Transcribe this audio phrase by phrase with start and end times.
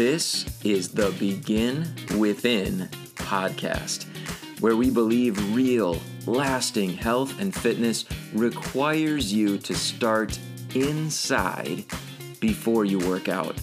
[0.00, 4.06] This is the Begin Within podcast,
[4.58, 10.38] where we believe real, lasting health and fitness requires you to start
[10.74, 11.84] inside
[12.40, 13.56] before you work out.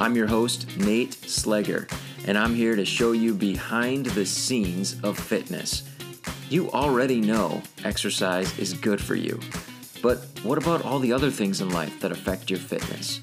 [0.00, 1.88] I'm your host, Nate Slegger,
[2.26, 5.84] and I'm here to show you behind the scenes of fitness.
[6.50, 9.38] You already know exercise is good for you,
[10.02, 13.20] but what about all the other things in life that affect your fitness?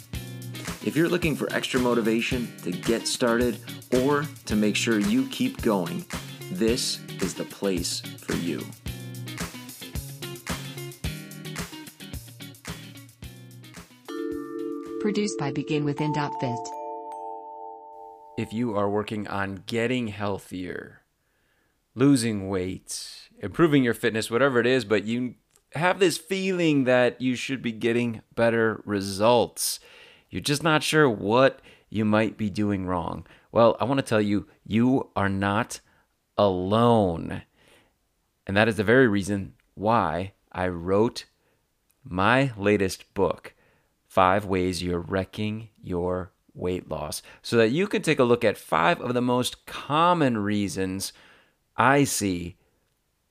[0.86, 3.60] If you're looking for extra motivation to get started
[3.92, 6.06] or to make sure you keep going,
[6.52, 8.60] this is the place for you.
[15.02, 16.70] Produced by BeginWithin.fit.
[18.38, 21.02] If you are working on getting healthier,
[21.94, 25.36] losing weight, improving your fitness, whatever it is, but you
[25.74, 29.82] have this feeling that you should be getting better results,
[30.30, 31.60] you're just not sure what
[31.90, 33.26] you might be doing wrong.
[33.52, 35.80] Well, I want to tell you, you are not
[36.38, 37.44] alone.
[38.46, 41.26] And that is the very reason why I wrote
[42.04, 43.54] my latest book,
[44.08, 48.58] Five Ways You're Wrecking Your Weight Loss, so that you can take a look at
[48.58, 51.14] five of the most common reasons
[51.76, 52.58] I see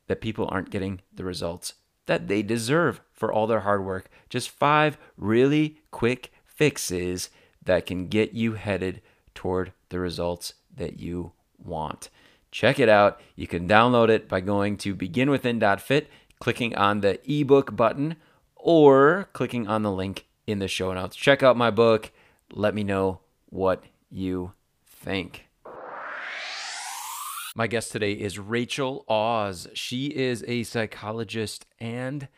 [0.06, 1.74] that people aren't getting the results
[2.06, 4.08] that they deserve for all their hard work.
[4.30, 7.30] Just five really quick fixes
[7.64, 9.00] that can get you headed
[9.34, 12.10] toward the results that you want.
[12.50, 13.20] Check it out.
[13.36, 18.16] You can download it by going to beginwithin.fit, clicking on the ebook button,
[18.56, 21.14] or clicking on the link in the show notes.
[21.14, 22.10] Check out my book.
[22.52, 23.20] Let me know
[23.50, 24.52] what you
[24.84, 25.46] think.
[27.54, 29.68] My guest today is Rachel Oz.
[29.74, 32.28] She is a psychologist and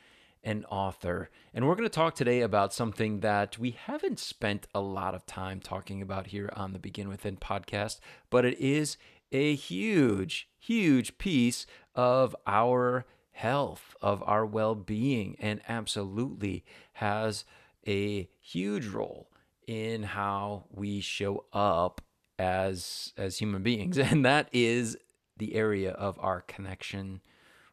[0.42, 1.30] an author.
[1.52, 5.26] And we're going to talk today about something that we haven't spent a lot of
[5.26, 8.96] time talking about here on the Begin Within podcast, but it is
[9.32, 16.64] a huge, huge piece of our health, of our well being, and absolutely
[16.94, 17.44] has
[17.86, 19.30] a huge role
[19.66, 22.00] in how we show up
[22.38, 24.96] as as human beings and that is
[25.36, 27.20] the area of our connection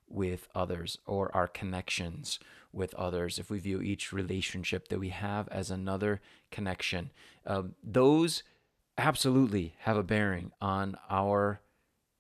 [0.08, 2.38] with others or our connections
[2.72, 7.12] with others, if we view each relationship that we have as another connection,
[7.46, 8.44] um, those
[8.98, 11.62] absolutely have a bearing on our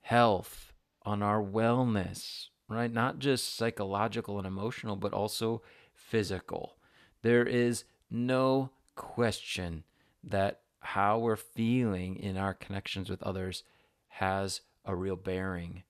[0.02, 2.92] health, on our wellness, right?
[2.92, 5.62] Not just psychological and emotional, but also
[5.94, 6.78] physical.
[7.22, 9.84] There is no question
[10.24, 13.64] that how we're feeling in our connections with others
[14.08, 15.84] has a real bearing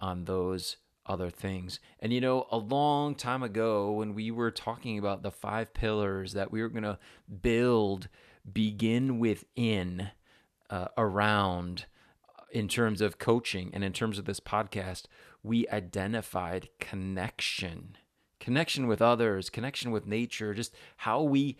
[0.00, 0.76] on those
[1.06, 1.80] other things.
[2.00, 6.32] And you know, a long time ago, when we were talking about the five pillars
[6.32, 6.98] that we were going to
[7.42, 8.08] build,
[8.50, 10.10] begin within,
[10.70, 11.86] uh, around,
[12.28, 15.04] uh, in terms of coaching and in terms of this podcast,
[15.42, 17.96] we identified connection.
[18.40, 21.56] Connection with others, connection with nature, just how we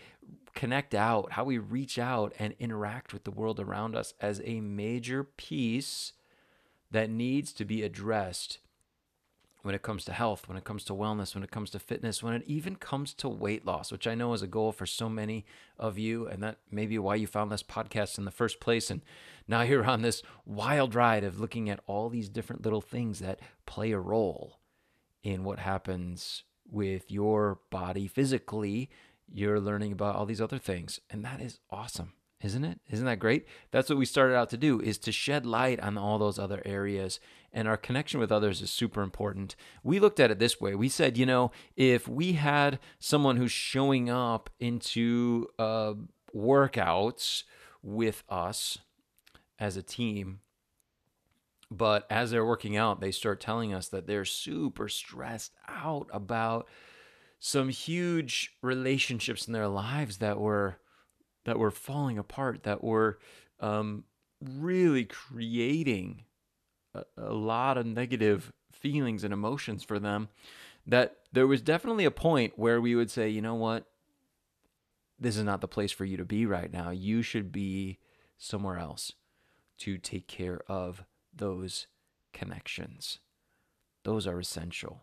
[0.55, 4.61] connect out, how we reach out and interact with the world around us as a
[4.61, 6.12] major piece
[6.91, 8.59] that needs to be addressed
[9.65, 12.23] when it comes to health, when it comes to wellness, when it comes to fitness,
[12.23, 15.09] when it even comes to weight loss, which I know is a goal for so
[15.09, 15.47] many
[15.79, 16.27] of you.
[16.27, 18.91] And that may be why you found this podcast in the first place.
[18.91, 19.01] And
[19.49, 23.41] now you're on this wild ride of looking at all these different little things that
[23.65, 24.61] play a role
[25.23, 28.91] in what happens with your body physically.
[29.33, 31.01] You're learning about all these other things.
[31.09, 32.13] And that is awesome
[32.44, 32.78] isn't it?
[32.91, 33.47] Isn't that great?
[33.71, 36.60] That's what we started out to do is to shed light on all those other
[36.66, 37.19] areas
[37.55, 39.56] and our connection with others is super important.
[39.82, 40.75] We looked at it this way.
[40.75, 45.94] We said, you know, if we had someone who's showing up into uh,
[46.37, 47.44] workouts
[47.82, 48.78] with us
[49.59, 50.41] as a team,
[51.71, 56.69] but as they're working out, they start telling us that they're super stressed out about
[57.38, 60.76] some huge relationships in their lives that were
[61.44, 63.19] that were falling apart, that were
[63.61, 64.05] um,
[64.41, 66.25] really creating
[66.94, 70.29] a, a lot of negative feelings and emotions for them,
[70.87, 73.87] that there was definitely a point where we would say, you know what?
[75.19, 76.91] This is not the place for you to be right now.
[76.91, 77.99] You should be
[78.37, 79.12] somewhere else
[79.79, 81.05] to take care of
[81.35, 81.87] those
[82.32, 83.20] connections.
[84.02, 85.02] Those are essential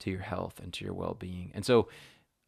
[0.00, 1.50] to your health and to your well being.
[1.54, 1.88] And so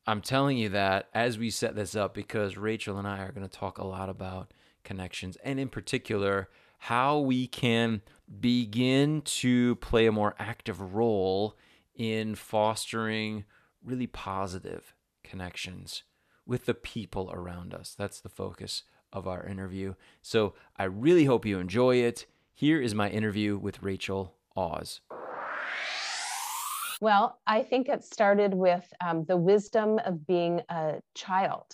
[0.06, 3.48] I'm telling you that as we set this up because Rachel and I are going
[3.48, 4.52] to talk a lot about
[4.84, 8.02] connections and, in particular, how we can
[8.40, 11.56] begin to play a more active role
[11.94, 13.44] in fostering
[13.82, 16.02] really positive connections
[16.44, 17.94] with the people around us.
[17.96, 19.94] That's the focus of our interview.
[20.20, 22.26] So I really hope you enjoy it.
[22.52, 25.00] Here is my interview with Rachel Oz.
[27.04, 31.66] Well, I think it started with um, the wisdom of being a child.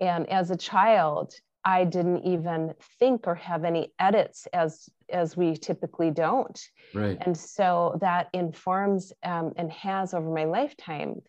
[0.00, 1.32] And as a child,
[1.64, 6.60] I didn't even think or have any edits as as we typically don't.
[6.92, 7.16] Right.
[7.20, 11.22] And so that informs um, and has over my lifetime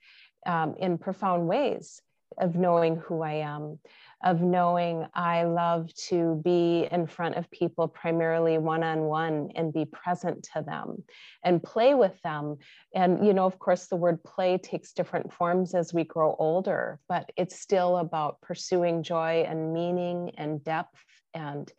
[0.48, 2.02] um, in profound ways
[2.40, 3.80] of knowing who I am
[4.24, 9.72] of knowing I love to be in front of people primarily one on one and
[9.72, 11.04] be present to them
[11.44, 12.58] and play with them.
[12.94, 17.00] And, you know, of course, the word play takes different forms as we grow older,
[17.08, 21.00] but it's still about pursuing joy and meaning and depth
[21.34, 21.72] and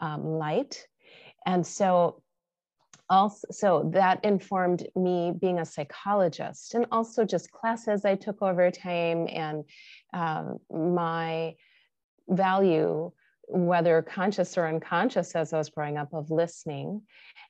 [0.00, 0.84] um, light.
[1.46, 2.22] And so
[3.10, 8.70] also so that informed me being a psychologist and also just classes i took over
[8.70, 9.64] time and
[10.12, 11.54] um, my
[12.28, 13.10] value
[13.50, 17.00] whether conscious or unconscious as i was growing up of listening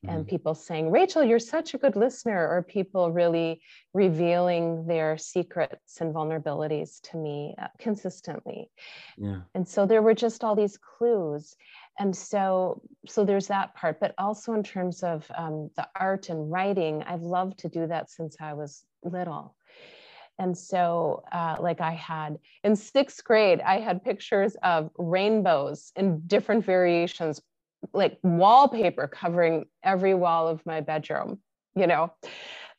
[0.06, 0.14] mm-hmm.
[0.14, 3.60] and people saying rachel you're such a good listener or people really
[3.94, 8.70] revealing their secrets and vulnerabilities to me uh, consistently
[9.16, 9.40] yeah.
[9.56, 11.56] and so there were just all these clues
[11.98, 16.50] and so so there's that part but also in terms of um, the art and
[16.50, 19.54] writing i've loved to do that since i was little
[20.38, 26.20] and so, uh, like I had in sixth grade, I had pictures of rainbows in
[26.26, 27.40] different variations,
[27.92, 31.40] like wallpaper covering every wall of my bedroom,
[31.74, 32.12] you know.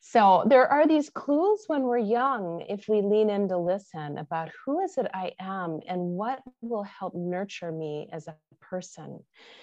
[0.00, 4.50] So there are these clues when we're young, if we lean in to listen about
[4.64, 9.22] who is it I am and what will help nurture me as a person.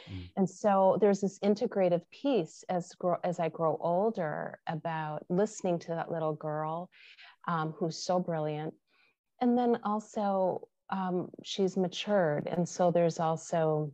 [0.09, 0.29] Mm.
[0.37, 5.87] And so there's this integrative piece as grow, as I grow older about listening to
[5.89, 6.89] that little girl
[7.47, 8.73] um, who's so brilliant.
[9.41, 12.47] And then also, um, she's matured.
[12.47, 13.91] And so there's also,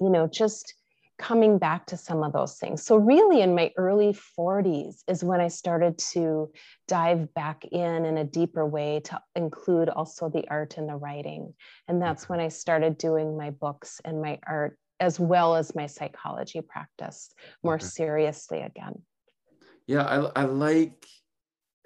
[0.00, 0.74] you know, just
[1.20, 2.82] coming back to some of those things.
[2.82, 6.50] So, really, in my early 40s is when I started to
[6.88, 11.52] dive back in in a deeper way to include also the art and the writing.
[11.88, 15.86] And that's when I started doing my books and my art as well as my
[15.86, 17.30] psychology practice
[17.62, 17.84] more okay.
[17.84, 19.02] seriously again.
[19.86, 21.06] Yeah, I, I like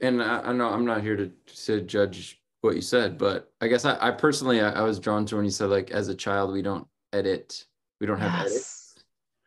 [0.01, 1.31] and I, I know I'm not here to
[1.67, 5.27] to judge what you said, but I guess I, I personally I, I, was drawn
[5.27, 7.65] to when you said like as a child we don't edit,
[8.01, 8.51] we don't have yes.
[8.51, 8.84] edits.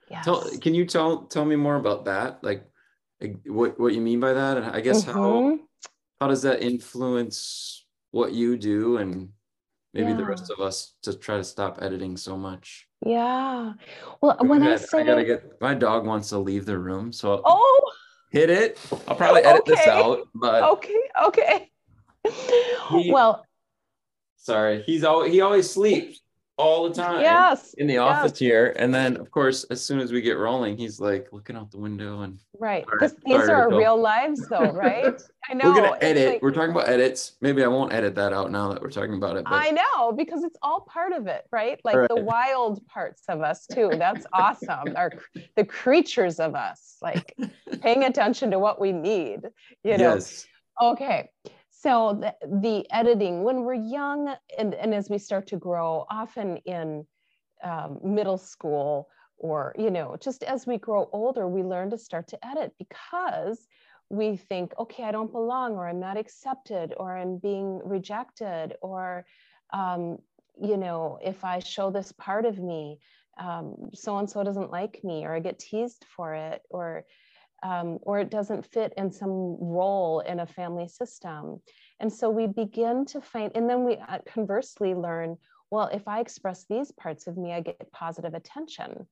[0.10, 0.26] Yes.
[0.26, 2.44] Tell, can you tell tell me more about that?
[2.44, 2.66] Like,
[3.46, 5.18] what what you mean by that, and I guess mm-hmm.
[5.18, 5.60] how
[6.22, 9.30] how does that influence what you do and
[9.94, 10.18] maybe yeah.
[10.18, 12.88] the rest of us to try to stop editing so much?
[13.06, 13.74] Yeah.
[14.22, 17.12] Well, when I, I say I gotta get my dog wants to leave the room,
[17.12, 17.92] so oh
[18.30, 18.80] hit it.
[19.08, 19.72] I'll probably edit okay.
[19.72, 21.72] this out, but okay, okay.
[22.90, 23.46] He, well,
[24.38, 26.22] sorry, he's all he always sleeps
[26.58, 27.22] all the time.
[27.22, 28.40] Yes, in the office yes.
[28.40, 31.72] here, and then of course, as soon as we get rolling, he's like looking out
[31.72, 35.22] the window and right because these are our real lives, though, right?
[35.50, 35.70] I know.
[35.70, 36.34] We're gonna edit.
[36.34, 37.34] Like, we're talking about edits.
[37.42, 39.46] Maybe I won't edit that out now that we're talking about it.
[39.46, 39.54] But...
[39.54, 41.80] I know because it's all part of it, right?
[41.84, 42.10] Like right.
[42.10, 43.92] the wild parts of us too.
[43.94, 44.96] That's awesome.
[44.96, 45.14] Our
[45.56, 47.36] the creatures of us, like
[47.82, 49.42] paying attention to what we need.
[49.84, 50.16] You know.
[50.16, 50.46] Yes.
[50.82, 51.30] Okay.
[51.80, 56.58] So the, the editing when we're young and, and as we start to grow, often
[56.66, 57.06] in
[57.64, 62.28] um, middle school or you know just as we grow older we learn to start
[62.28, 63.68] to edit because
[64.10, 69.26] we think, okay, I don't belong, or I'm not accepted, or I'm being rejected, or,
[69.74, 70.18] um,
[70.62, 73.00] you know, if I show this part of me,
[73.94, 77.06] so and so doesn't like me, or I get teased for it, or
[77.64, 81.62] um, or it doesn't fit in some role in a family system.
[82.00, 85.38] And so we begin to find, and then we uh, conversely learn,
[85.72, 89.08] well, if I express these parts of me, I get positive attention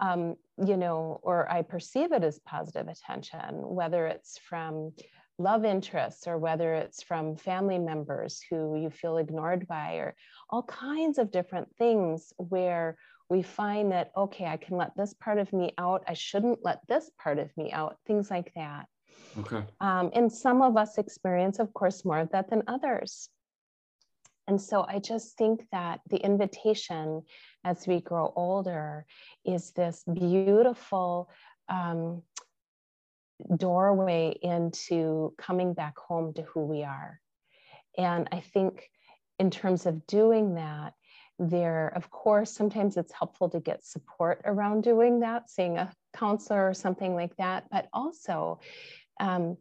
[0.00, 4.92] um, you know, or I perceive it as positive attention, whether it's from
[5.38, 10.14] love interests or whether it's from family members who you feel ignored by, or
[10.50, 12.96] all kinds of different things where
[13.28, 16.02] we find that, okay, I can let this part of me out.
[16.08, 18.86] I shouldn't let this part of me out, things like that.
[19.38, 19.62] Okay.
[19.80, 23.28] Um, and some of us experience, of course, more of that than others.
[24.46, 27.22] And so I just think that the invitation
[27.64, 29.04] as we grow older
[29.44, 31.28] is this beautiful
[31.68, 32.22] um,
[33.56, 37.20] doorway into coming back home to who we are.
[37.98, 38.88] And I think
[39.38, 40.94] in terms of doing that,
[41.38, 46.68] there, of course, sometimes it's helpful to get support around doing that, seeing a counselor
[46.68, 47.64] or something like that.
[47.70, 48.60] But also,
[49.20, 49.56] um,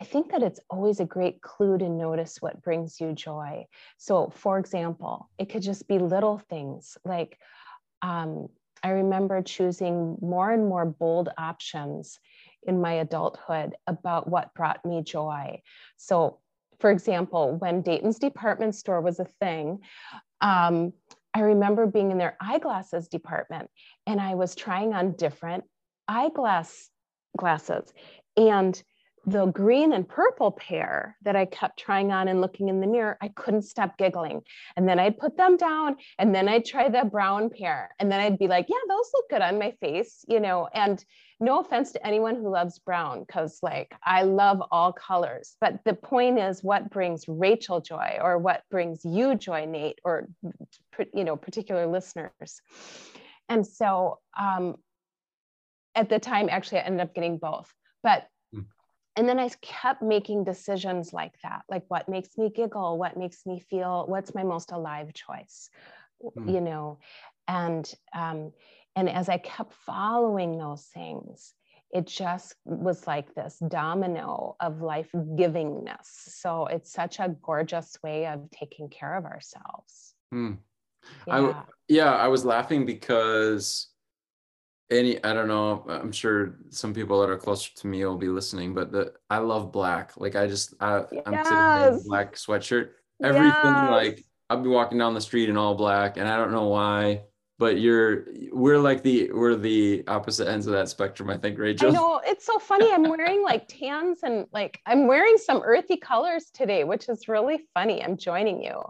[0.00, 3.66] I think that it's always a great clue to notice what brings you joy.
[3.98, 7.38] So, for example, it could just be little things like
[8.02, 8.48] um,
[8.82, 12.18] I remember choosing more and more bold options
[12.64, 15.62] in my adulthood about what brought me joy.
[15.96, 16.40] So,
[16.80, 19.78] for example, when Dayton's department store was a thing,
[20.40, 20.92] um,
[21.34, 23.70] I remember being in their eyeglasses department
[24.06, 25.64] and I was trying on different
[26.08, 26.90] eyeglass
[27.36, 27.92] glasses.
[28.36, 28.80] And
[29.24, 33.16] the green and purple pair that I kept trying on and looking in the mirror,
[33.20, 34.42] I couldn't stop giggling.
[34.76, 37.90] And then I'd put them down and then I'd try the brown pair.
[38.00, 40.68] And then I'd be like, yeah, those look good on my face, you know.
[40.74, 41.02] And
[41.42, 45.56] no offense to anyone who loves brown, because like I love all colors.
[45.60, 50.28] But the point is what brings Rachel joy or what brings you joy, Nate, or,
[51.12, 52.62] you know, particular listeners.
[53.48, 54.76] And so um,
[55.94, 57.70] at the time, actually, I ended up getting both.
[58.02, 58.26] But
[59.16, 63.44] and then I kept making decisions like that, like what makes me giggle, what makes
[63.44, 65.68] me feel, what's my most alive choice,
[66.24, 66.50] mm.
[66.50, 66.98] you know,
[67.46, 68.52] and um,
[68.96, 71.54] and as I kept following those things,
[71.92, 76.06] it just was like this domino of life givingness.
[76.06, 80.14] So it's such a gorgeous way of taking care of ourselves.
[80.32, 80.58] Mm.
[81.26, 81.34] Yeah.
[81.34, 83.88] I, yeah, I was laughing because
[84.92, 88.28] any i don't know i'm sure some people that are closer to me will be
[88.28, 91.22] listening but the i love black like i just I, yes.
[91.24, 92.90] i'm sitting in a black sweatshirt
[93.22, 93.90] everything yes.
[93.90, 97.22] like i'll be walking down the street in all black and i don't know why
[97.62, 101.88] but you're we're like the we're the opposite ends of that spectrum i think rachel
[101.88, 105.96] i know it's so funny i'm wearing like tans and like i'm wearing some earthy
[105.96, 108.80] colors today which is really funny i'm joining you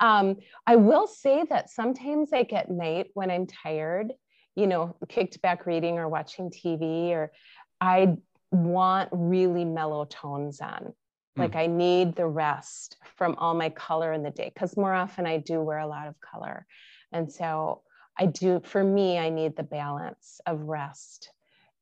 [0.00, 4.12] um, i will say that sometimes like at night when i'm tired
[4.56, 7.32] you know, kicked back reading or watching TV, or
[7.80, 8.16] I
[8.50, 10.92] want really mellow tones on.
[11.34, 11.40] Hmm.
[11.40, 15.26] Like I need the rest from all my color in the day because more often
[15.26, 16.66] I do wear a lot of color.
[17.12, 17.82] And so
[18.18, 21.30] I do, for me, I need the balance of rest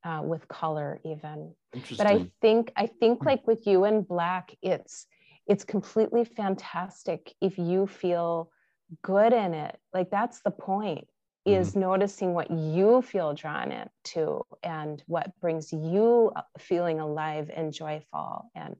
[0.04, 1.54] uh, with color even.
[1.96, 3.26] But I think, I think hmm.
[3.26, 5.06] like with you and black, it's,
[5.46, 8.50] it's completely fantastic if you feel
[9.02, 9.78] good in it.
[9.92, 11.06] Like that's the point
[11.44, 11.80] is mm-hmm.
[11.80, 18.76] noticing what you feel drawn into and what brings you feeling alive and joyful and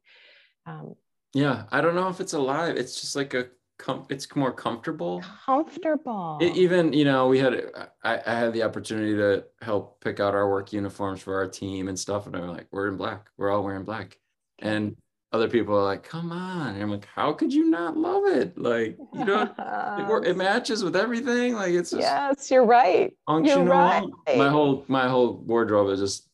[0.66, 0.94] um,
[1.34, 5.22] yeah i don't know if it's alive it's just like a com- it's more comfortable
[5.44, 7.64] comfortable it, even you know we had
[8.02, 11.88] I, I had the opportunity to help pick out our work uniforms for our team
[11.88, 14.18] and stuff and i'm like we're in black we're all wearing black
[14.58, 14.96] and
[15.32, 16.74] other people are like, come on.
[16.74, 18.56] And I'm like, how could you not love it?
[18.58, 21.54] Like, you know, it, it, matches with everything.
[21.54, 23.12] Like it's just yes, you're right.
[23.26, 23.64] Functional.
[23.64, 24.04] You're right.
[24.36, 26.28] My whole my whole wardrobe is just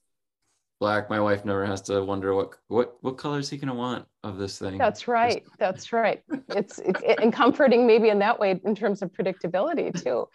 [0.81, 1.11] black.
[1.11, 4.39] My wife never has to wonder what what what color is he gonna want of
[4.39, 4.79] this thing.
[4.79, 5.45] That's right.
[5.59, 6.23] That's right.
[6.49, 10.29] It's it, and comforting maybe in that way in terms of predictability too.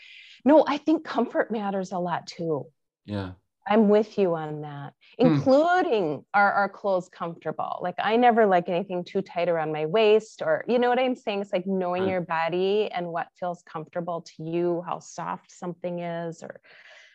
[0.46, 2.68] No, I think comfort matters a lot too.
[3.06, 3.32] Yeah.
[3.66, 5.26] I'm with you on that, hmm.
[5.28, 6.22] including hmm.
[6.34, 7.80] are our clothes comfortable?
[7.82, 11.16] Like I never like anything too tight around my waist, or you know what I'm
[11.16, 11.42] saying?
[11.42, 16.44] It's like knowing your body and what feels comfortable to you, how soft something is,
[16.44, 16.60] or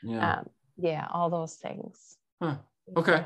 [0.03, 2.17] yeah, um, yeah all those things.
[2.41, 2.57] Huh.
[2.97, 3.25] Okay.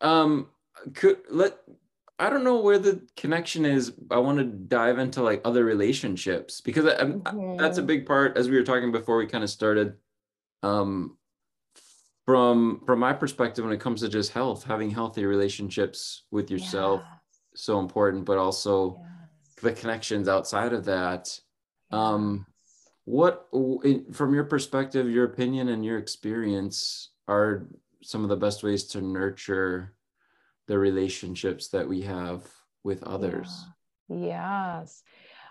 [0.00, 0.48] Um,
[0.94, 1.58] could let
[2.18, 3.92] I don't know where the connection is.
[4.10, 7.56] I want to dive into like other relationships because I, mm-hmm.
[7.56, 8.36] that's a big part.
[8.36, 9.94] As we were talking before, we kind of started.
[10.62, 11.18] Um,
[12.24, 17.02] from from my perspective when it comes to just health having healthy relationships with yourself
[17.04, 17.18] yeah.
[17.54, 19.54] so important but also yes.
[19.62, 21.38] the connections outside of that
[21.90, 22.46] um
[23.04, 23.46] what
[24.12, 27.66] from your perspective your opinion and your experience are
[28.04, 29.94] some of the best ways to nurture
[30.66, 32.46] the relationships that we have
[32.82, 33.64] with others
[34.08, 34.78] yeah.
[34.78, 35.02] yes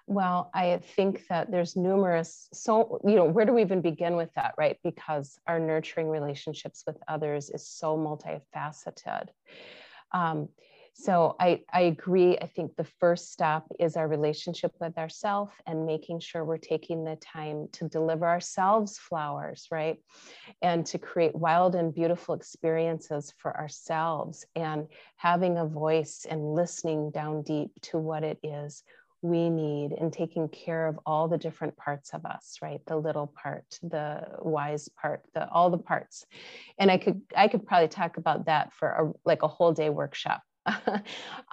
[0.05, 4.33] well, I think that there's numerous, so, you know, where do we even begin with
[4.33, 4.77] that, right?
[4.83, 9.27] Because our nurturing relationships with others is so multifaceted.
[10.11, 10.49] Um,
[10.93, 12.37] so I, I agree.
[12.37, 17.03] I think the first step is our relationship with ourselves and making sure we're taking
[17.03, 19.97] the time to deliver ourselves flowers, right?
[20.61, 27.09] And to create wild and beautiful experiences for ourselves and having a voice and listening
[27.09, 28.83] down deep to what it is
[29.23, 33.33] we need and taking care of all the different parts of us right the little
[33.41, 36.25] part the wise part the all the parts
[36.77, 39.89] and i could i could probably talk about that for a, like a whole day
[39.89, 40.43] workshop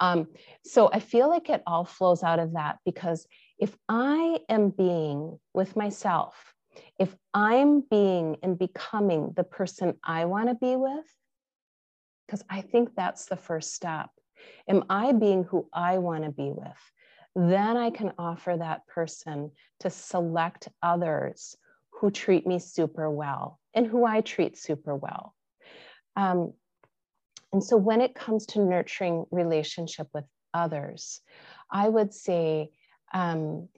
[0.01, 0.27] um,
[0.65, 3.27] so i feel like it all flows out of that because
[3.59, 6.55] if i am being with myself
[6.99, 11.07] if i'm being and becoming the person i want to be with
[12.27, 14.11] because i think that's the first step
[14.69, 16.93] Am I being who I want to be with?
[17.35, 19.51] Then I can offer that person
[19.81, 21.57] to select others
[21.91, 25.35] who treat me super well and who I treat super well.
[26.17, 26.55] Um,
[27.53, 31.21] and so when it comes to nurturing relationship with others,
[31.71, 32.71] I would say
[33.13, 33.69] um,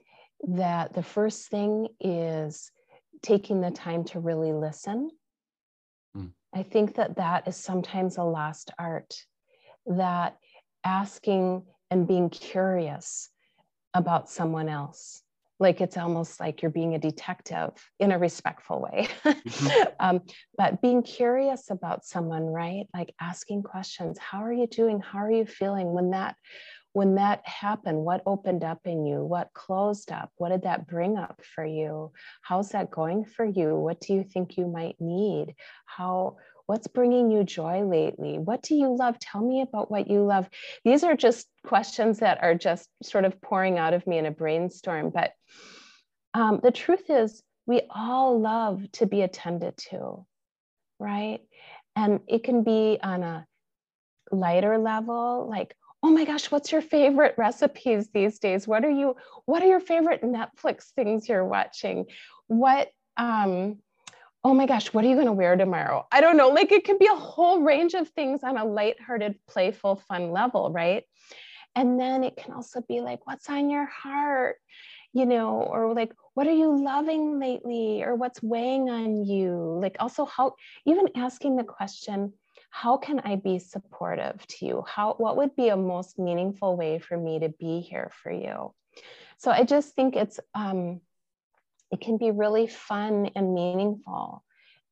[0.47, 2.71] that the first thing is
[3.21, 5.09] taking the time to really listen.
[6.15, 6.31] Mm.
[6.53, 9.15] I think that that is sometimes a lost art,
[9.87, 10.37] that
[10.83, 13.29] asking and being curious
[13.95, 15.22] about someone else
[15.59, 19.07] like it's almost like you're being a detective in a respectful way.
[19.23, 19.81] Mm-hmm.
[19.99, 20.21] um,
[20.57, 22.85] but being curious about someone right?
[22.93, 24.99] Like asking questions how are you doing?
[24.99, 25.93] How are you feeling?
[25.93, 26.35] When that
[26.93, 29.23] when that happened what opened up in you?
[29.23, 30.31] What closed up?
[30.37, 32.11] What did that bring up for you?
[32.41, 33.75] How's that going for you?
[33.75, 35.55] What do you think you might need?
[35.85, 38.39] How What's bringing you joy lately?
[38.39, 39.19] What do you love?
[39.19, 40.49] Tell me about what you love.
[40.85, 44.31] These are just questions that are just sort of pouring out of me in a
[44.31, 45.09] brainstorm.
[45.09, 45.33] But
[46.33, 50.25] um, the truth is, we all love to be attended to,
[50.99, 51.39] right?
[51.95, 53.45] And it can be on a
[54.31, 58.67] lighter level, like, oh my gosh, what's your favorite recipes these days?
[58.67, 59.15] What are you,
[59.45, 62.07] what are your favorite Netflix things you're watching?
[62.47, 63.77] What, um,
[64.43, 66.05] oh my gosh, what are you going to wear tomorrow?
[66.11, 66.49] I don't know.
[66.49, 70.71] Like it could be a whole range of things on a lighthearted, playful, fun level,
[70.71, 71.03] right?
[71.75, 74.57] And then it can also be like, what's on your heart?
[75.13, 78.03] You know, or like, what are you loving lately?
[78.03, 79.79] Or what's weighing on you?
[79.81, 82.33] Like, also, how, even asking the question,
[82.69, 84.83] how can I be supportive to you?
[84.87, 88.73] How, what would be a most meaningful way for me to be here for you?
[89.37, 91.01] So I just think it's, um,
[91.93, 94.43] it can be really fun and meaningful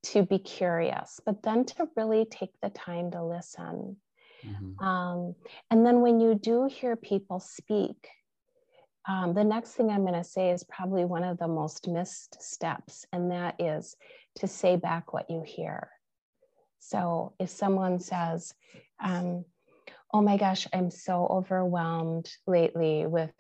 [0.04, 3.98] to be curious, but then to really take the time to listen.
[4.46, 4.86] Mm-hmm.
[4.86, 5.36] Um,
[5.72, 8.08] and then when you do hear people speak,
[9.08, 12.40] um, the next thing I'm going to say is probably one of the most missed
[12.40, 13.96] steps, and that is
[14.36, 15.90] to say back what you hear.
[16.78, 18.54] So if someone says,
[19.04, 19.44] um,
[20.14, 23.32] Oh my gosh, I'm so overwhelmed lately with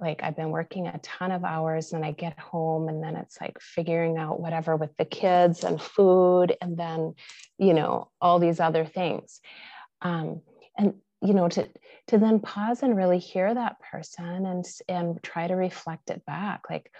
[0.00, 3.40] like I've been working a ton of hours and I get home and then it's
[3.40, 7.14] like figuring out whatever with the kids and food and then
[7.58, 9.40] you know all these other things.
[10.02, 10.40] Um,
[10.78, 11.68] and you know to
[12.08, 16.62] to then pause and really hear that person and and try to reflect it back
[16.70, 16.90] like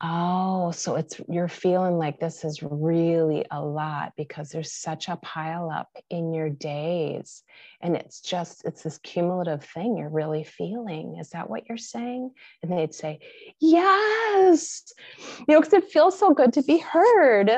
[0.00, 5.16] Oh, so it's you're feeling like this is really a lot because there's such a
[5.16, 7.42] pile up in your days.
[7.80, 11.16] And it's just, it's this cumulative thing you're really feeling.
[11.18, 12.30] Is that what you're saying?
[12.62, 13.18] And they'd say,
[13.60, 14.84] Yes,
[15.16, 17.50] you know, because it feels so good to be heard.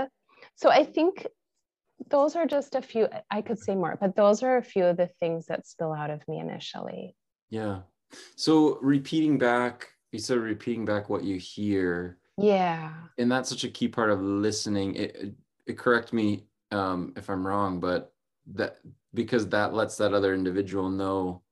[0.55, 1.27] So I think
[2.09, 4.97] those are just a few, I could say more, but those are a few of
[4.97, 7.15] the things that spill out of me initially.
[7.51, 7.81] Yeah.
[8.37, 12.93] So repeating back, you said repeating back what you hear yeah.
[13.19, 14.95] And that's such a key part of listening.
[14.97, 15.35] It,
[15.67, 18.13] it correct me um, if I'm wrong, but
[18.53, 18.79] that
[19.15, 21.43] because that lets that other individual know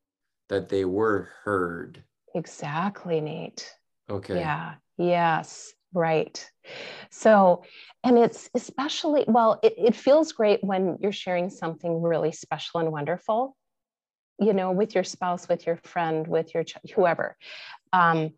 [0.48, 2.02] that they were heard.
[2.34, 3.70] Exactly, Nate.
[4.08, 4.38] Okay.
[4.38, 4.74] Yeah.
[4.96, 5.72] Yes.
[5.92, 6.50] Right.
[7.10, 7.62] So,
[8.04, 12.92] and it's especially, well, it, it feels great when you're sharing something really special and
[12.92, 13.56] wonderful,
[14.38, 17.36] you know, with your spouse, with your friend, with your ch- whoever.
[17.92, 18.32] Um,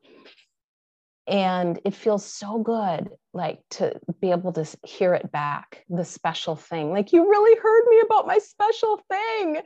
[1.31, 6.57] and it feels so good like to be able to hear it back the special
[6.57, 6.90] thing.
[6.90, 9.59] Like you really heard me about my special thing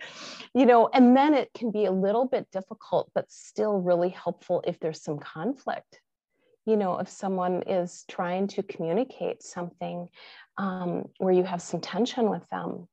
[0.55, 0.91] you know?
[0.93, 5.03] And then it can be a little bit difficult but still really helpful if there's
[5.03, 6.01] some conflict
[6.67, 6.99] you know?
[6.99, 10.09] If someone is trying to communicate something
[10.59, 12.89] um, where you have some tension with them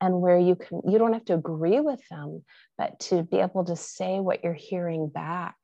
[0.00, 2.42] and where you can you don't have to agree with them
[2.76, 5.54] but to be able to say what you're hearing back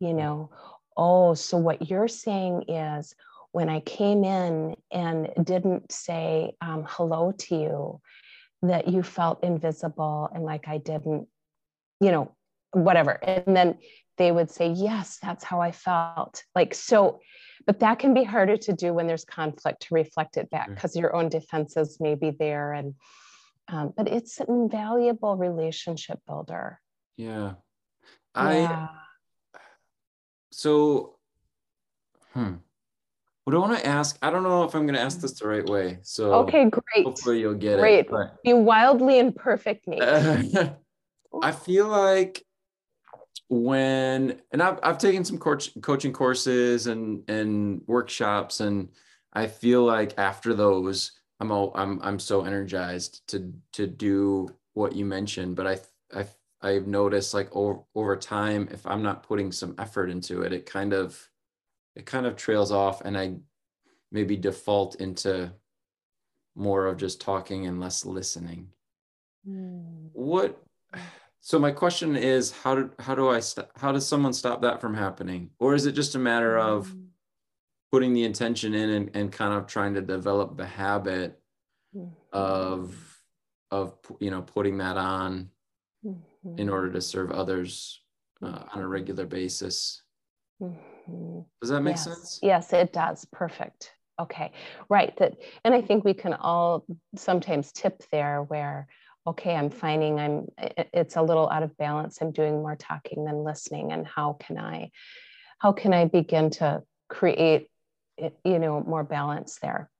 [0.00, 0.50] you know
[0.96, 3.14] oh, so what you're saying is
[3.52, 8.00] when I came in and didn't say um, hello to you,
[8.62, 11.28] that you felt invisible and like I didn't,
[12.00, 12.34] you know,
[12.72, 13.12] whatever.
[13.12, 13.78] And then
[14.16, 16.42] they would say, yes, that's how I felt.
[16.54, 17.20] Like, so,
[17.66, 20.96] but that can be harder to do when there's conflict to reflect it back because
[20.96, 22.72] your own defenses may be there.
[22.72, 22.94] And,
[23.68, 26.80] um, but it's an invaluable relationship builder.
[27.16, 27.54] Yeah.
[28.34, 28.88] I, yeah
[30.54, 31.16] so
[32.32, 32.54] hmm
[33.44, 35.46] what I want to ask, I don't know if I'm going to ask this the
[35.46, 35.98] right way.
[36.02, 37.04] So okay, great.
[37.04, 38.00] Hopefully you'll get great.
[38.00, 38.08] it.
[38.08, 38.28] Great.
[38.42, 40.02] Be wildly imperfect, Nate.
[41.42, 42.42] I feel like
[43.48, 48.88] when, and I've, I've taken some coach, coaching courses and, and workshops, and
[49.34, 54.96] I feel like after those, I'm, all, I'm, I'm so energized to, to do what
[54.96, 56.26] you mentioned, but I, I,
[56.64, 60.64] I've noticed like over, over time, if I'm not putting some effort into it, it
[60.64, 61.30] kind of
[61.94, 63.36] it kind of trails off and I
[64.10, 65.52] maybe default into
[66.56, 68.68] more of just talking and less listening.
[69.46, 70.08] Mm.
[70.12, 70.60] What
[71.40, 74.80] so my question is how do how do I st- how does someone stop that
[74.80, 75.50] from happening?
[75.58, 77.08] Or is it just a matter of mm.
[77.92, 81.38] putting the intention in and, and kind of trying to develop the habit
[81.94, 82.08] mm-hmm.
[82.32, 82.96] of
[83.70, 85.50] of you know putting that on
[86.44, 86.58] mm-hmm.
[86.58, 88.00] in order to serve others
[88.42, 90.02] uh, on a regular basis?
[90.60, 91.40] Mm-hmm.
[91.60, 92.04] Does that make yes.
[92.04, 92.38] sense?
[92.42, 93.26] Yes, it does.
[93.32, 93.92] Perfect.
[94.20, 94.52] Okay,
[94.88, 95.16] right.
[95.16, 98.86] That, and I think we can all sometimes tip there where,
[99.26, 100.46] okay, I'm finding I'm
[100.92, 102.18] it's a little out of balance.
[102.20, 104.90] I'm doing more talking than listening, and how can I,
[105.58, 107.68] how can I begin to create,
[108.44, 109.90] you know, more balance there?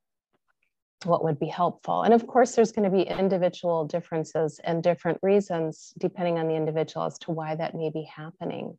[1.05, 2.03] What would be helpful?
[2.03, 6.55] And of course, there's going to be individual differences and different reasons depending on the
[6.55, 8.79] individual as to why that may be happening.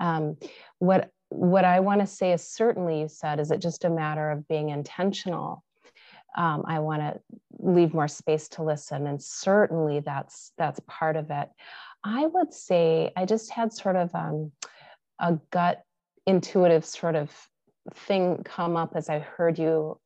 [0.00, 0.36] Um,
[0.78, 4.30] what what I want to say is certainly you said, is it just a matter
[4.30, 5.64] of being intentional?
[6.36, 7.20] Um, I want to
[7.58, 11.48] leave more space to listen, and certainly that's that's part of it.
[12.04, 14.52] I would say I just had sort of um,
[15.18, 15.82] a gut
[16.26, 17.30] intuitive sort of
[17.94, 19.98] thing come up as I heard you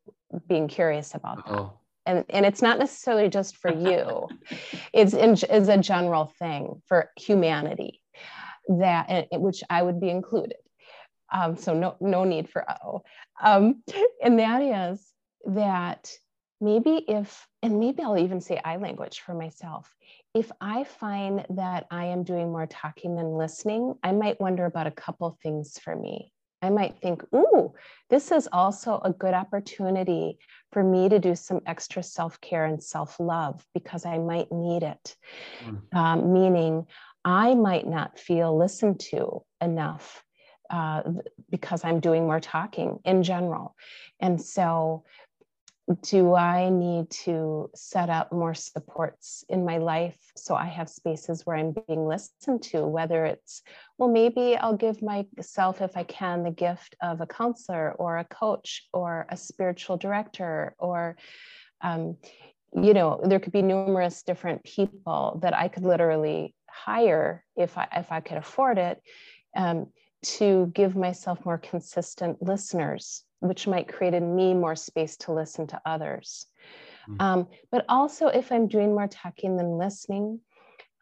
[0.49, 1.55] being curious about that.
[1.55, 1.73] Oh.
[2.07, 4.29] And, and it's not necessarily just for you
[4.95, 8.01] it's in, it's a general thing for humanity
[8.67, 10.57] that which i would be included
[11.31, 13.03] um, so no, no need for oh.
[13.43, 13.83] Um,
[14.23, 15.07] and that is
[15.45, 16.11] that
[16.61, 19.95] maybe if, and maybe I'll even say I language for myself.
[20.35, 24.87] If I find that I am doing more talking than listening, I might wonder about
[24.87, 26.33] a couple things for me.
[26.61, 27.73] I might think, ooh,
[28.11, 30.39] this is also a good opportunity
[30.73, 34.83] for me to do some extra self care and self love because I might need
[34.83, 35.17] it.
[35.65, 35.95] Mm.
[35.95, 36.87] Um, meaning,
[37.25, 40.23] I might not feel listened to enough
[40.71, 41.03] uh,
[41.51, 43.75] because I'm doing more talking in general.
[44.21, 45.05] And so,
[46.03, 51.47] do I need to set up more supports in my life so I have spaces
[51.47, 52.87] where I'm being listened to?
[52.87, 53.63] Whether it's,
[53.97, 58.25] well, maybe I'll give myself, if I can, the gift of a counselor or a
[58.25, 61.17] coach or a spiritual director or,
[61.81, 62.17] um,
[62.75, 67.89] you know, there could be numerous different people that I could literally hire if I
[67.97, 69.01] if I could afford it.
[69.57, 69.87] Um,
[70.21, 75.67] to give myself more consistent listeners, which might create in me more space to listen
[75.69, 76.47] to others.
[77.09, 77.21] Mm-hmm.
[77.21, 80.41] Um, but also, if I'm doing more talking than listening,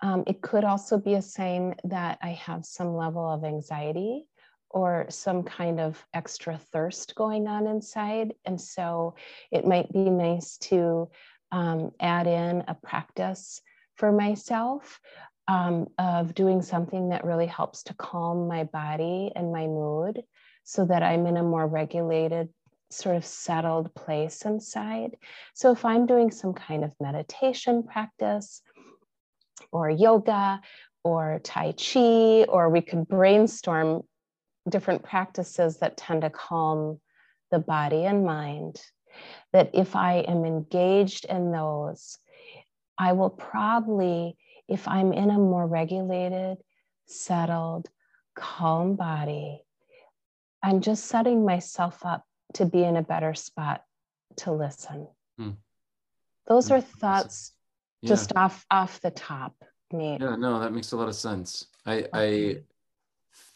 [0.03, 4.27] um, it could also be a sign that I have some level of anxiety
[4.69, 8.35] or some kind of extra thirst going on inside.
[8.45, 9.15] And so
[9.51, 11.09] it might be nice to
[11.51, 13.63] um, add in a practice
[13.95, 15.01] for myself
[15.49, 20.23] um, of doing something that really helps to calm my body and my mood
[20.69, 22.49] so that I'm in a more regulated,
[22.91, 25.17] sort of settled place inside.
[25.55, 28.63] So if I'm doing some kind of meditation practice
[29.71, 30.61] or yoga
[31.05, 34.03] or Tai Chi, or we could brainstorm
[34.69, 37.01] different practices that tend to calm
[37.53, 38.81] the body and mind,
[39.53, 42.19] that if I am engaged in those,
[42.99, 44.37] I will probably
[44.69, 46.59] if I'm in a more regulated,
[47.07, 47.89] settled,
[48.35, 49.63] calm body,
[50.67, 52.25] I'm just setting myself up
[52.55, 53.85] to be in a better spot
[54.39, 55.07] to listen.
[55.39, 55.51] Hmm.
[56.49, 57.53] Those are thoughts
[58.03, 58.09] yeah.
[58.09, 59.55] just off off the top.
[59.93, 60.19] Me.
[60.21, 61.69] Yeah, no, that makes a lot of sense.
[61.87, 62.57] I I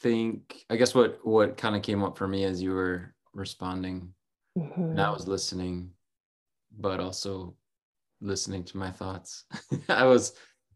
[0.00, 4.14] think I guess what what kind of came up for me as you were responding,
[4.56, 4.80] mm-hmm.
[4.80, 5.90] and I was listening,
[6.78, 7.56] but also
[8.20, 9.46] listening to my thoughts.
[9.88, 10.32] I was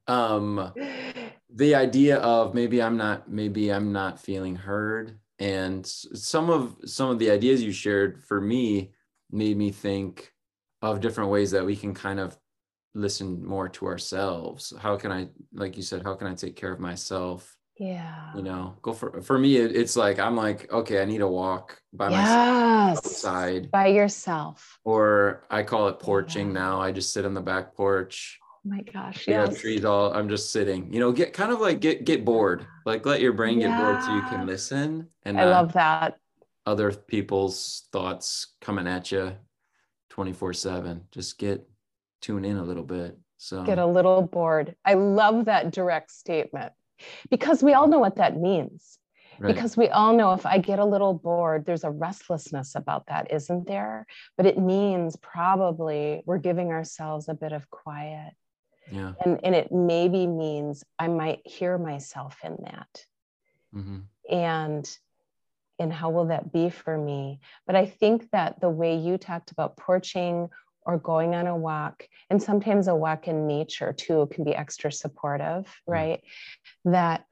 [0.09, 0.73] um
[1.55, 7.11] the idea of maybe i'm not maybe i'm not feeling heard and some of some
[7.11, 8.93] of the ideas you shared for me
[9.31, 10.33] made me think
[10.83, 12.37] of different ways that we can kind of
[12.95, 14.73] listen more to ourselves.
[14.79, 17.57] How can i like you said how can i take care of myself?
[17.79, 18.31] Yeah.
[18.37, 21.29] You know go for for me it, it's like i'm like okay i need a
[21.29, 22.29] walk by yes.
[22.29, 23.71] myself outside.
[23.73, 24.79] By yourself.
[24.85, 26.53] Or i call it porching yeah.
[26.53, 26.81] now.
[26.81, 29.61] I just sit on the back porch my gosh yeah yes.
[29.61, 33.05] trees all i'm just sitting you know get kind of like get get bored like
[33.05, 36.19] let your brain get bored so you can listen and i love that
[36.67, 39.33] other people's thoughts coming at you
[40.11, 41.69] 24 7 just get
[42.23, 46.73] tune in a little bit so get a little bored i love that direct statement
[47.31, 48.99] because we all know what that means
[49.39, 49.53] Right.
[49.53, 53.33] Because we all know if I get a little bored, there's a restlessness about that,
[53.33, 54.07] isn't there?
[54.37, 58.33] But it means probably we're giving ourselves a bit of quiet
[58.91, 59.13] Yeah.
[59.25, 63.05] And, and it maybe means I might hear myself in that.
[63.75, 63.99] Mm-hmm.
[64.31, 64.99] And
[65.81, 67.41] and how will that be for me?
[67.67, 70.49] But I think that the way you talked about porching
[70.87, 74.93] or going on a walk, and sometimes a walk in nature too can be extra
[74.93, 76.23] supportive, right?
[76.85, 77.25] That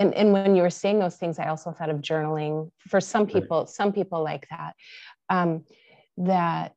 [0.00, 2.70] and, and when you were saying those things, I also thought of journaling.
[2.88, 3.68] For some people, right.
[3.68, 4.74] some people like that.
[5.28, 5.64] Um,
[6.16, 6.74] that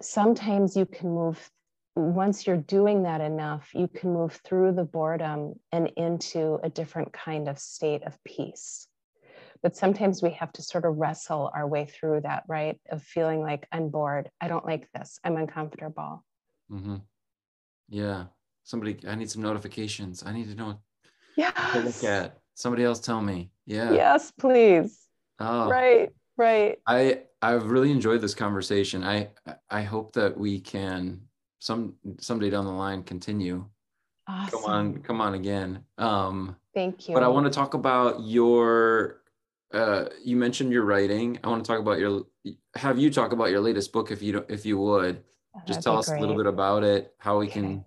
[0.00, 1.50] sometimes you can move
[1.96, 7.12] once you're doing that enough, you can move through the boredom and into a different
[7.12, 8.86] kind of state of peace.
[9.62, 12.80] But sometimes we have to sort of wrestle our way through that, right?
[12.90, 14.30] Of feeling like I'm bored.
[14.40, 15.18] I don't like this.
[15.24, 16.24] I'm uncomfortable.
[16.70, 16.96] Mm-hmm.
[17.88, 18.24] Yeah.
[18.62, 20.22] Somebody, I need some notifications.
[20.24, 20.80] I need to know.
[21.36, 21.52] Yeah.
[21.74, 23.00] Look at somebody else.
[23.00, 23.50] Tell me.
[23.66, 23.92] Yeah.
[23.92, 24.98] Yes, please.
[25.40, 25.68] Oh.
[25.68, 26.10] Right.
[26.36, 26.78] Right.
[26.86, 29.02] I I've really enjoyed this conversation.
[29.02, 29.30] I
[29.68, 31.22] I hope that we can
[31.58, 33.66] some someday down the line continue.
[34.26, 34.60] Awesome.
[34.60, 35.84] Come on, come on again.
[35.96, 37.14] Um, Thank you.
[37.14, 39.22] But I want to talk about your.
[39.72, 41.38] Uh, you mentioned your writing.
[41.42, 42.24] I want to talk about your.
[42.76, 45.22] Have you talk about your latest book, if you don't, if you would.
[45.56, 47.60] Oh, Just tell us a little bit about it, how we Okay.
[47.60, 47.84] can,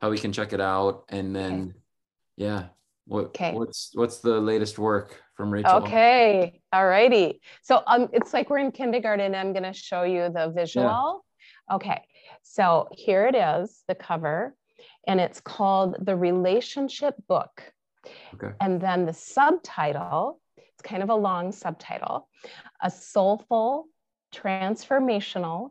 [0.00, 1.74] how we can check it out, and then,
[2.36, 2.68] yeah,
[3.06, 3.52] what Okay.
[3.52, 5.72] what's what's the latest work from Rachel?
[5.82, 6.60] Okay.
[6.72, 7.40] All righty.
[7.62, 9.34] So um, it's like we're in kindergarten.
[9.34, 11.24] I'm going to show you the visual.
[11.68, 12.00] Okay.
[12.44, 14.54] So here it is, the cover,
[15.08, 17.72] and it's called The Relationship Book.
[18.34, 18.54] Okay.
[18.60, 22.28] And then the subtitle, it's kind of a long subtitle,
[22.80, 23.86] A Soulful,
[24.32, 25.70] Transformational,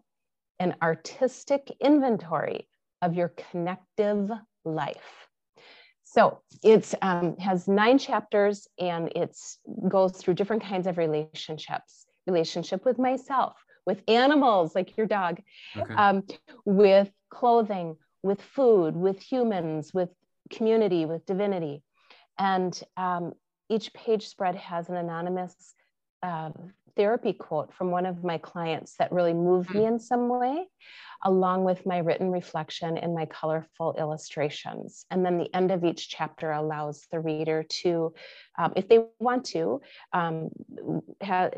[0.60, 2.68] and Artistic Inventory
[3.02, 4.30] of Your Connective
[4.66, 5.30] Life.
[6.12, 9.34] So it um, has nine chapters and it
[9.88, 12.06] goes through different kinds of relationships.
[12.28, 13.54] Relationship with myself,
[13.86, 15.42] with animals like your dog,
[15.78, 15.94] Okay.
[15.94, 16.24] um,
[16.66, 20.10] with clothing, with food, with humans, with
[20.50, 21.82] community, with divinity.
[22.38, 23.32] And um,
[23.70, 25.56] each page spread has an anonymous
[26.22, 26.52] uh,
[26.96, 30.68] therapy quote from one of my clients that really moved me in some way,
[31.24, 35.06] along with my written reflection and my colorful illustrations.
[35.12, 38.14] And then the end of each chapter allows the reader to,
[38.58, 39.82] um, if they want to,
[40.14, 40.50] um,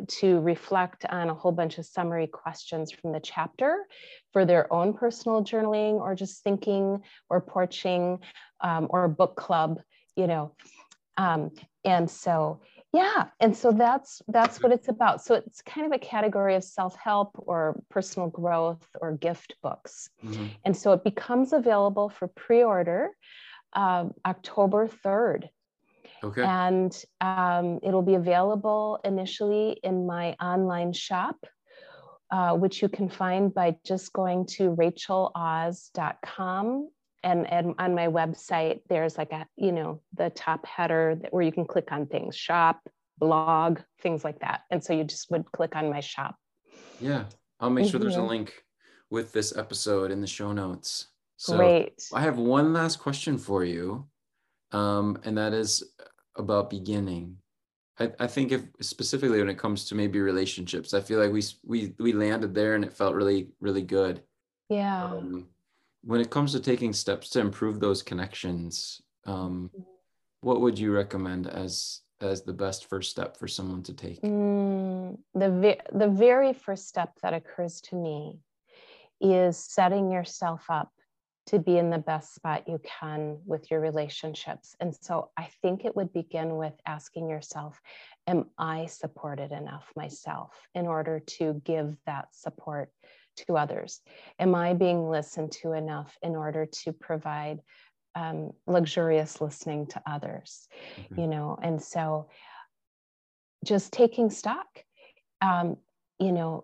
[0.08, 3.86] to reflect on a whole bunch of summary questions from the chapter
[4.32, 8.19] for their own personal journaling or just thinking or porching
[8.62, 9.80] um, or book club,
[10.15, 10.56] you know.
[11.17, 11.52] Um,
[11.86, 12.62] and so
[12.93, 16.63] yeah and so that's that's what it's about so it's kind of a category of
[16.63, 20.49] self-help or personal growth or gift books Mhm.
[20.65, 23.10] and so it becomes available for pre-order
[23.73, 25.49] um, october 3rd
[26.23, 26.43] Okay.
[26.43, 31.36] and um, it'll be available initially in my online shop
[32.32, 36.89] uh, which you can find by just going to racheloz.com
[37.23, 41.43] and, and on my website there's like a you know the top header that, where
[41.43, 42.81] you can click on things shop
[43.17, 46.36] blog things like that and so you just would click on my shop
[46.99, 47.25] Yeah,
[47.59, 48.29] I'll make sure there's a Mhm.
[48.29, 48.65] link
[49.09, 51.07] with this episode in the show notes.
[51.38, 54.07] So great I have one last question for you,
[54.71, 55.83] um, and that is
[56.36, 57.38] about beginning.
[57.99, 61.43] I, I think if specifically when it comes to maybe relationships, I feel like we
[61.63, 64.23] we we landed there and it felt really really good.
[64.69, 65.49] yeah Um,
[66.04, 69.72] when it comes to taking steps to improve those connections, um,
[70.42, 74.22] what would you recommend as as the best first step for someone to take?
[74.22, 78.39] Mm, the, ve- the very first step that occurs to me
[79.20, 80.89] is setting yourself up
[81.48, 84.76] to be in the best spot you can with your relationships.
[84.80, 87.82] And so I think it would begin with asking yourself,
[88.26, 92.89] Am I supported enough myself in order to give that support
[93.38, 94.02] to others?
[94.39, 97.60] Am I being listened to enough in order to provide
[98.15, 100.67] um, luxurious listening to others?
[101.12, 101.22] Okay.
[101.22, 102.28] You know, and so
[103.63, 104.67] just taking stock
[105.41, 105.78] um,
[106.19, 106.63] you know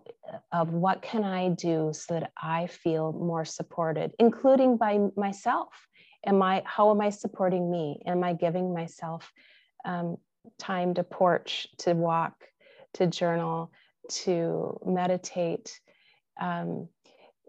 [0.52, 5.68] of what can i do so that i feel more supported including by myself
[6.24, 9.32] am i how am i supporting me am i giving myself
[9.84, 10.16] um,
[10.58, 12.34] time to porch to walk
[12.94, 13.72] to journal
[14.08, 15.80] to meditate
[16.40, 16.88] um,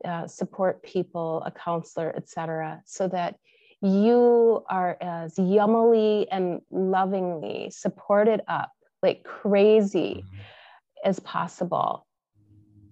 [0.05, 3.35] uh, support people a counselor etc so that
[3.81, 10.23] you are as yummily and lovingly supported up like crazy
[11.03, 12.05] as possible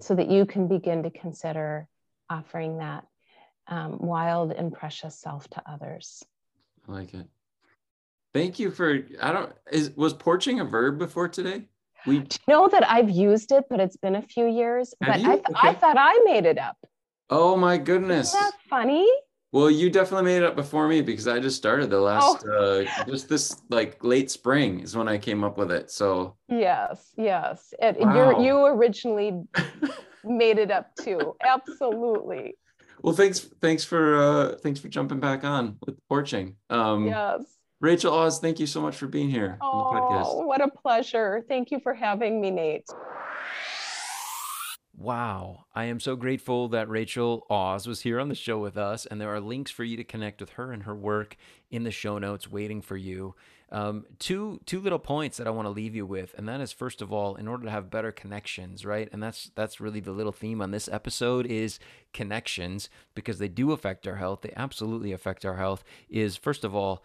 [0.01, 1.87] so that you can begin to consider
[2.29, 3.05] offering that
[3.67, 6.23] um, wild and precious self to others.
[6.87, 7.27] I like it.
[8.33, 11.65] Thank you for I don't is was porching a verb before today?
[12.05, 14.93] We Know that I've used it, but it's been a few years.
[15.01, 15.29] Have but?
[15.29, 16.77] I, th- I thought I made it up.
[17.29, 18.29] oh my goodness.
[18.29, 19.07] Isn't that funny?
[19.51, 22.83] Well, you definitely made it up before me because I just started the last oh.
[22.83, 25.89] uh just this like late spring is when I came up with it.
[25.89, 27.73] So yes, yes.
[27.81, 28.39] And wow.
[28.39, 29.41] you you originally
[30.23, 31.35] made it up too.
[31.43, 32.57] Absolutely.
[33.01, 36.55] Well, thanks thanks for uh thanks for jumping back on with porching.
[36.69, 37.41] Um yes.
[37.81, 40.45] Rachel Oz, thank you so much for being here oh, on the podcast.
[40.45, 41.43] What a pleasure.
[41.47, 42.85] Thank you for having me, Nate.
[44.97, 45.63] Wow.
[45.73, 49.21] I am so grateful that Rachel Oz was here on the show with us, and
[49.21, 51.37] there are links for you to connect with her and her work
[51.71, 53.33] in the show notes waiting for you.
[53.71, 56.73] Um, two two little points that I want to leave you with, and that is
[56.73, 59.07] first of all, in order to have better connections, right?
[59.13, 61.79] And that's that's really the little theme on this episode is
[62.11, 64.41] connections because they do affect our health.
[64.41, 65.83] They absolutely affect our health.
[66.09, 67.03] Is first of all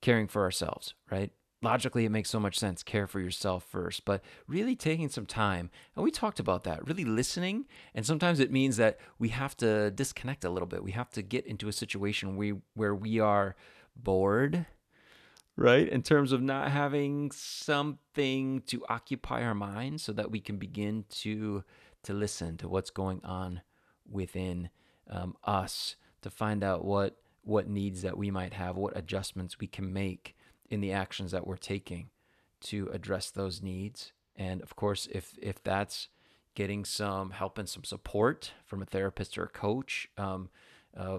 [0.00, 1.32] caring for ourselves, right?
[1.62, 2.82] logically it makes so much sense.
[2.82, 7.04] Care for yourself first but really taking some time and we talked about that really
[7.04, 10.84] listening and sometimes it means that we have to disconnect a little bit.
[10.84, 13.56] We have to get into a situation we, where we are
[13.96, 14.66] bored
[15.58, 15.88] right?
[15.88, 21.06] In terms of not having something to occupy our minds so that we can begin
[21.22, 21.64] to
[22.02, 23.62] to listen to what's going on
[24.08, 24.68] within
[25.10, 29.68] um, us to find out what what needs that we might have what adjustments we
[29.68, 30.36] can make
[30.68, 32.10] in the actions that we're taking
[32.60, 34.12] to address those needs.
[34.34, 36.08] And of course, if if that's
[36.56, 40.48] getting some help and some support from a therapist or a coach, um,
[40.96, 41.18] uh,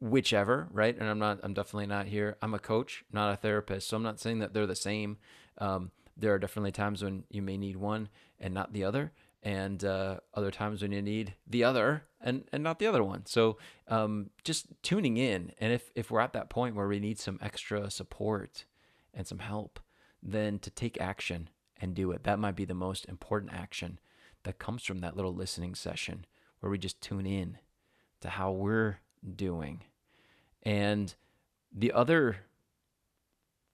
[0.00, 0.96] whichever, right?
[0.96, 2.36] And I'm not, I'm definitely not here.
[2.42, 5.16] I'm a coach, not a therapist, so I'm not saying that they're the same.
[5.58, 9.84] Um, there are definitely times when you may need one and not the other, and
[9.84, 13.26] uh, other times when you need the other and and not the other one.
[13.26, 17.18] So um, just tuning in, and if if we're at that point where we need
[17.18, 18.64] some extra support
[19.14, 19.80] and some help,
[20.22, 21.48] then to take action
[21.80, 22.24] and do it.
[22.24, 23.98] That might be the most important action
[24.44, 26.24] that comes from that little listening session
[26.60, 27.58] where we just tune in
[28.20, 28.98] to how we're
[29.34, 29.82] doing.
[30.62, 31.14] And
[31.72, 32.38] the other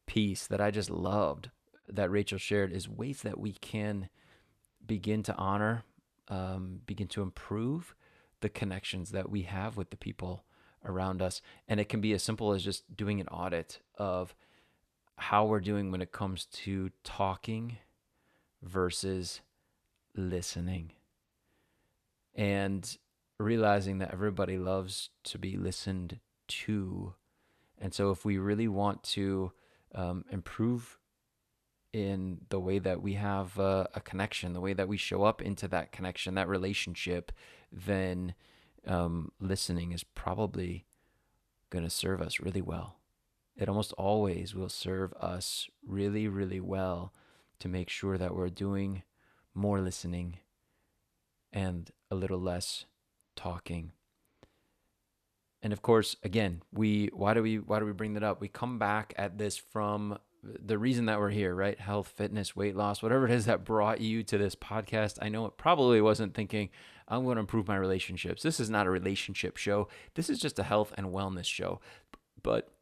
[0.07, 1.51] piece that I just loved
[1.89, 4.09] that Rachel shared is ways that we can
[4.87, 5.85] begin to honor,
[6.29, 7.95] um, begin to improve
[8.41, 10.45] the connections that we have with the people
[10.85, 11.41] around us.
[11.69, 14.35] And it can be as simple as just doing an audit of
[15.17, 17.79] how we're doing when it comes to talking
[18.63, 19.41] versus
[20.17, 20.93] listening.
[22.35, 22.97] And
[23.39, 26.19] realizing that everybody loves to be listened
[26.49, 27.15] to.
[27.79, 29.53] And so, if we really want to
[29.95, 30.99] um, improve
[31.93, 35.43] in the way that we have uh, a connection, the way that we show up
[35.43, 37.33] into that connection, that relationship,
[37.71, 38.35] then
[38.87, 40.87] um, listening is probably
[41.71, 42.97] going to serve us really well
[43.57, 47.13] it almost always will serve us really, really well
[47.59, 49.03] to make sure that we're doing
[49.55, 50.39] more listening
[51.53, 52.87] and a little less
[53.37, 53.93] talking.
[55.63, 58.41] And of course, again, we why do we why do we bring that up?
[58.41, 61.79] We come back at this from the reason that we're here, right?
[61.79, 65.19] Health, fitness, weight loss, whatever it is that brought you to this podcast.
[65.23, 66.71] I know it probably wasn't thinking,
[67.09, 68.43] I'm going to improve my relationships.
[68.43, 69.89] This is not a relationship show.
[70.15, 71.81] This is just a health and wellness show.
[72.43, 72.73] But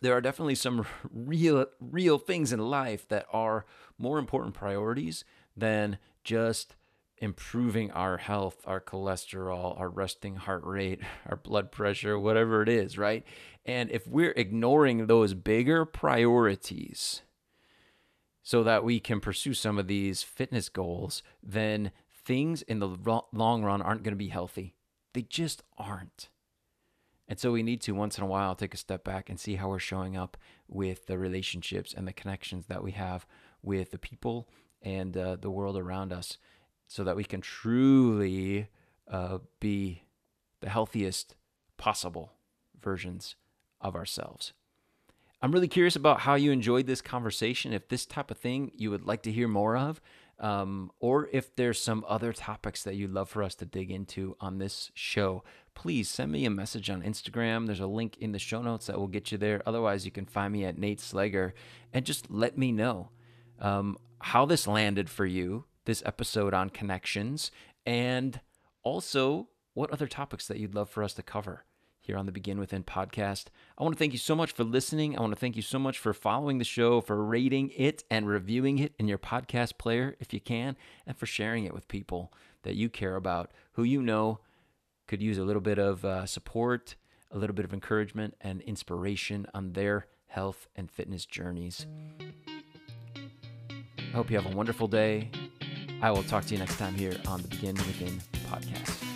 [0.00, 3.66] there are definitely some real real things in life that are
[3.98, 5.24] more important priorities
[5.56, 6.74] than just
[7.18, 12.98] improving our health, our cholesterol, our resting heart rate, our blood pressure, whatever it is,
[12.98, 13.24] right?
[13.64, 17.22] And if we're ignoring those bigger priorities
[18.42, 21.92] so that we can pursue some of these fitness goals, then
[22.24, 24.74] things in the long run aren't going to be healthy.
[25.14, 26.28] They just aren't.
[27.26, 29.54] And so we need to once in a while take a step back and see
[29.54, 30.36] how we're showing up
[30.68, 33.24] with the relationships and the connections that we have
[33.62, 34.48] with the people
[34.82, 36.36] and uh, the world around us
[36.86, 38.68] so that we can truly
[39.10, 40.02] uh, be
[40.60, 41.34] the healthiest
[41.76, 42.32] possible
[42.80, 43.36] versions
[43.80, 44.52] of ourselves.
[45.42, 47.74] I'm really curious about how you enjoyed this conversation.
[47.74, 50.00] If this type of thing you would like to hear more of,
[50.40, 54.36] um, or if there's some other topics that you'd love for us to dig into
[54.40, 55.44] on this show,
[55.74, 57.66] please send me a message on Instagram.
[57.66, 59.62] There's a link in the show notes that will get you there.
[59.66, 61.52] Otherwise, you can find me at Nate Sleger
[61.92, 63.10] and just let me know
[63.60, 67.50] um, how this landed for you, this episode on connections,
[67.86, 68.40] and
[68.82, 71.64] also what other topics that you'd love for us to cover
[72.00, 73.46] here on the Begin Within podcast.
[73.78, 75.16] I want to thank you so much for listening.
[75.16, 78.28] I want to thank you so much for following the show, for rating it and
[78.28, 80.76] reviewing it in your podcast player if you can,
[81.06, 82.32] and for sharing it with people
[82.62, 84.40] that you care about, who you know
[85.06, 86.96] could use a little bit of uh, support,
[87.30, 91.86] a little bit of encouragement and inspiration on their health and fitness journeys.
[93.98, 95.30] I hope you have a wonderful day.
[96.02, 98.20] I will talk to you next time here on the Begin Within
[98.50, 99.13] podcast.